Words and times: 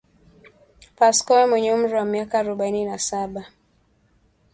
Pascoe 0.97 1.45
mwenye 1.49 1.69
umri 1.77 1.93
wa 1.97 2.05
miaka 2.05 2.35
arobaini 2.39 2.85
na 2.85 2.97
saba 3.07 3.41